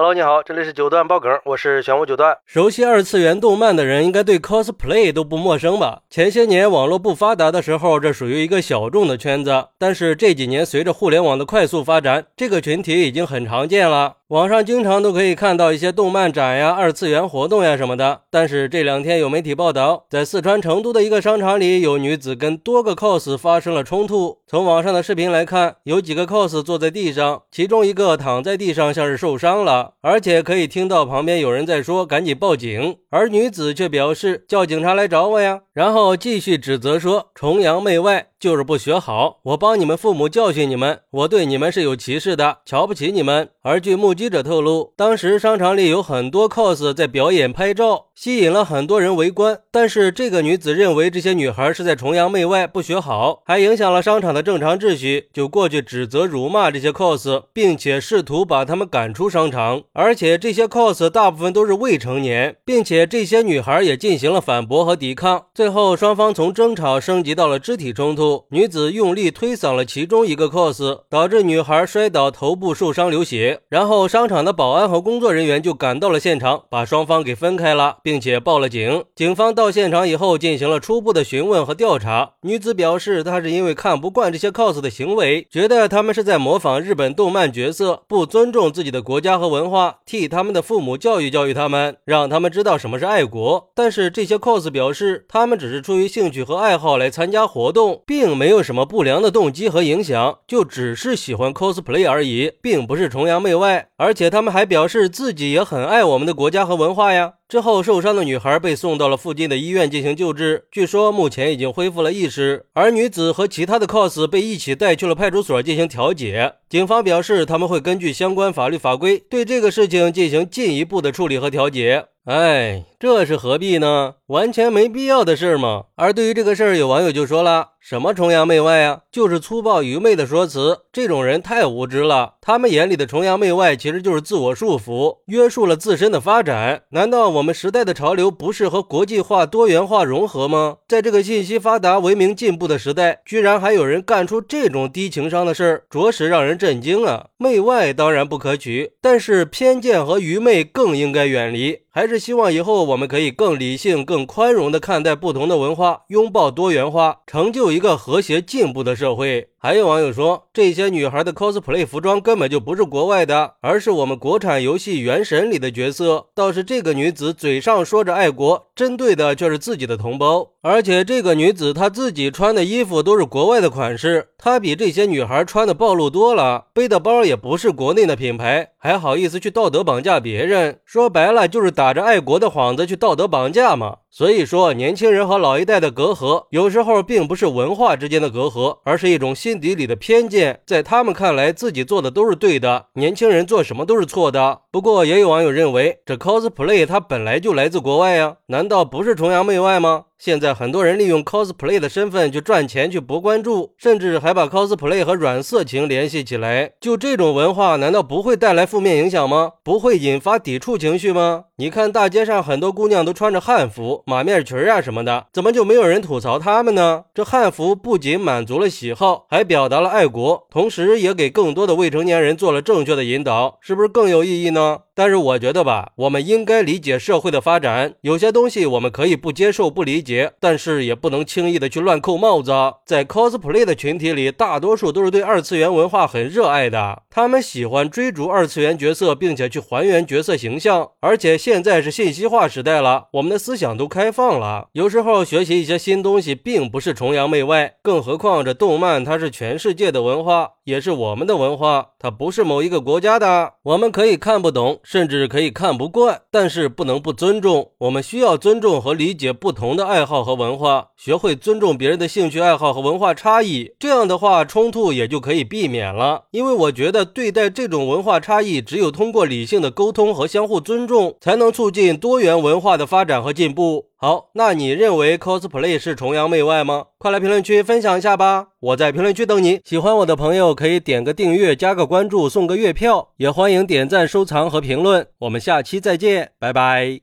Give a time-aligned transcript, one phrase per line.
[0.00, 2.38] Hello，你好，这里是九段爆梗，我是玄武九段。
[2.46, 6.02] 熟悉二次元动漫的人应该对 cosplay 都不陌生吧？
[6.08, 14.17] 前些年网络不发达的时候，这属于一个小众的圈子，但是这几年随着互联网的快速发展，这个群体已经很常见了。
[14.28, 18.20] 网上经常都可以看到一些动漫展呀、二次元活动呀什么的。
[18.30, 24.40] 但是这两天有媒体报道，在四川成都的一个商场里，有女子跟多个 cos 发生了冲突。
[24.46, 38.26] 从网上的视频来看，有几个 cos 坐在地上，其中一个躺在地上，像是受伤了，而且可以听到旁边有人在说“赶紧报警”，而女子却表示“叫警察来找我呀”，然后继续指责说“崇洋媚外”。
[38.40, 43.50] 就是不学好，我帮你们父母教训你们，我对你们是有歧视的，瞧不起你们。
[43.62, 49.60] 而据目击者透露，当时商场里有很多 cos 在表演拍照，吸引了很多人围观。
[49.70, 59.82] 但是这个女子认为这些女孩是在崇洋媚外，不学好，还影响了商场的正常秩序，就过去指责辱骂这些 cos，并且试图把他们赶出商场。
[59.92, 65.44] 而且这些 cos 大部分都是未成年，并且这些女孩也进行了反驳和抵抗。
[65.54, 68.46] 最后双方从争吵升级到了肢体冲突。
[68.50, 73.60] 女子用力推搡了其中一个 cos，导致女孩摔倒，头部受伤流血。
[73.68, 79.04] 然后商场的保安和工作人员就赶到了现场，把双方给分开了，并且报了警。
[79.14, 82.30] 警方到现场以后进行了初步的询问和调查。
[82.40, 93.68] 女子表示，她是因为看不惯这些 cos 的行为，觉得他们是在模仿日本动漫角色，不尊重自己的国家和文化，替他们的父母教育教育他们，让他们知道什么是爱国。
[93.74, 98.38] 但是这些 cos 表示，他们只是出于兴趣和爱好来参加活动，并。
[98.38, 103.88] 没有什么不良的动机和影响，就只是喜欢 cosplay 而已，并不是崇洋媚外。
[103.96, 107.32] 而且他们还表示自己也很爱我们的国家和文化呀。
[107.48, 112.66] 之后，受伤的女孩被送到了附近的医院进行救治，据说目前已经恢复了意识。
[112.74, 116.56] 而女子和其他的 cos 被一起带去了派出所进行调解。
[116.68, 122.08] 警方表示，他们会根据相关法律法规对这个事情进行进一步的处理和调解。
[122.26, 124.16] 哎，这是何必呢？
[124.26, 125.84] 完全没必要的事儿嘛？
[125.96, 130.80] 而对于这个事儿，有网友就说了：“什么崇洋媚外啊，就是粗暴愚昧的说辞。
[130.92, 132.34] 这种人太无知了。
[132.48, 136.84] 他们眼里的崇洋媚外，其实就是自我束缚，约束了自身的发展。
[136.92, 140.78] 难道我们时代的潮流不是和国际化、多元化融合吗？
[140.88, 147.26] 在这个信息发达、文明进步的时代，居然还有人干出这种低情商的事儿，着实让人震惊啊！
[147.36, 159.48] 媚外当然不可取，但是偏见和愚昧更应该远离。”还是希望以后我们可以更理性、更宽容地看待不同的文化，拥抱多元化，成就一个和谐进步的社会。
[159.60, 166.26] 还有网友说，这些女孩的 cosplay 服装根本就不是国外的，而是我们国产游戏《原神》里的角色。
[166.32, 170.52] 倒是这个女子嘴上说着爱国，针对的却是自己的同胞。
[170.60, 180.80] 而且这个女子她自己穿的衣服都是国外的款式，她比这些女孩穿的暴露多了，背的包也不是国内的品牌，还好意思去道德绑架别人？
[180.84, 183.98] 说白了就是打着爱国的幌子去道德绑架嘛。
[184.10, 190.60] 所以说，年轻人和老一代的隔阂，有时候并不是文化之间的隔阂，而是一种心底里的偏见。
[190.66, 194.62] 在他们看来，自己做的都是对的，年轻人做什么都是错的。
[194.72, 200.06] 不过，也有网友认为，这 cosplay 它本来就来自国外呀，难道不是崇洋媚外吗？
[200.18, 206.72] 现在很多人利用 cosplay 的身份去赚钱、去博关注，甚至还把 cosplay 和软色情联系起来。
[206.80, 209.52] 就这种文化，难道不会带来负面影响吗？
[209.62, 211.44] 不会引发抵触情绪吗？
[211.58, 217.04] 你看大街上很多姑娘都穿着汉服、马面裙啊什么的，怎么就没有人吐槽她们呢？
[217.14, 224.78] 这汉服不仅满足了喜好，还表达了爱国，同时也给更多的未成年人做了正确的引导，是不是更有意义呢？
[224.98, 232.50] 但是我觉得吧，我们应该理解社会的发展，有些东西我们可以不接受、不理解，但是也不能轻易的去乱扣帽子。
[232.84, 240.88] 在 cosplay 的群体里，大多数都是对二次元文化很热爱的，他们喜欢追逐二次元角色，并且去还原角色形象。
[240.98, 247.74] 而且现在是信息化时代了，我们的思想都开放了，有时候学习一些新东西，并不是崇洋媚外。
[247.84, 254.78] 更何况这动漫它是全世界的文化，也是我们的文化，它不是某一个国家的，我们可以看不懂。
[254.84, 257.70] 甚至可以看不惯，但是不能不尊重。
[257.78, 263.70] 我们需要尊重和理解不同的爱好和文化，学会尊重别人的兴趣爱好和文化差异。
[263.78, 266.24] 这样的话，冲突也就可以避免了。
[266.32, 273.87] 因为我觉得，对待这种文化差异，只有通过理性的沟通和相互尊重，才能促进多元文化的发展和进步。
[274.00, 276.84] 好，那你认为 cosplay 是崇洋媚外吗？
[276.98, 278.46] 快来评论区分享一下吧！
[278.60, 279.60] 我在评论区等你。
[279.64, 285.08] 喜欢我的朋友可以点个订阅、加个关注、送个月票，也欢迎点赞、收藏和评论。
[285.18, 287.00] 我们下期再见，拜拜。